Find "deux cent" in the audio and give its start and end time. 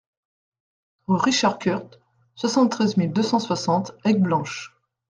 3.13-3.37